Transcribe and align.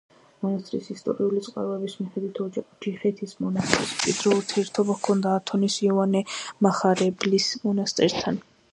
მონასტრის 0.43 0.85
ისტორიული 0.93 1.41
წყაროების 1.47 1.97
მიხედვით 1.99 2.63
ჯიხეთის 2.87 3.37
მონასტერს 3.45 3.93
მჭიდრო 3.99 4.35
ურთიერთობა 4.41 4.99
ჰქონდა 5.03 5.37
ათონის 5.43 5.79
იოანე 5.89 6.27
მახარებლის 6.69 7.53
მონასტერთან. 7.69 8.47